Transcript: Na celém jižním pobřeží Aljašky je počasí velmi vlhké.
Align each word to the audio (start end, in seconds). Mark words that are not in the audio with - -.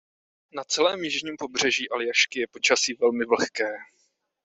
Na 0.55 0.63
celém 0.63 1.03
jižním 1.03 1.35
pobřeží 1.37 1.89
Aljašky 1.89 2.39
je 2.39 2.47
počasí 2.47 2.93
velmi 2.93 3.25
vlhké. 3.25 3.73